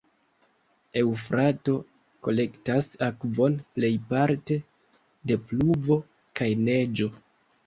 Eŭfrato 1.01 1.75
kolektas 2.27 2.89
akvon 3.09 3.59
plejparte 3.77 4.59
de 5.33 5.39
pluvo 5.53 6.01
kaj 6.43 6.49
neĝo. 6.67 7.13